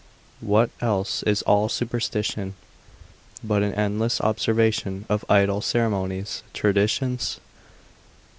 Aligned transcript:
What 0.39 0.71
else 0.81 1.21
is 1.21 1.43
all 1.43 1.69
superstition, 1.69 2.55
but 3.43 3.61
an 3.61 3.75
endless 3.75 4.19
observation 4.19 5.05
of 5.09 5.23
idle 5.29 5.61
ceremonies, 5.61 6.41
traditions? 6.53 7.39